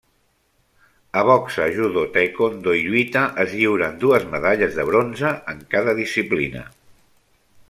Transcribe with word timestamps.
A 1.19 1.21
boxa, 1.31 1.65
judo, 1.75 2.07
taekwondo 2.15 2.73
i 2.79 2.81
lluita 2.87 3.23
es 3.45 3.55
lliuren 3.61 4.01
dues 4.07 4.27
medalles 4.35 4.77
de 4.81 4.89
bronze 4.91 5.39
en 5.55 5.65
cada 5.77 5.99
disciplina. 6.05 6.69